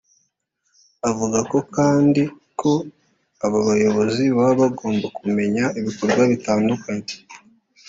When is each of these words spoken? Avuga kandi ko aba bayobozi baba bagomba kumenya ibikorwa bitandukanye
Avuga 1.09 1.39
kandi 1.75 2.21
ko 2.59 2.71
aba 3.45 3.59
bayobozi 3.67 4.23
baba 4.37 4.53
bagomba 4.61 5.07
kumenya 5.17 5.63
ibikorwa 5.79 6.21
bitandukanye 6.31 7.13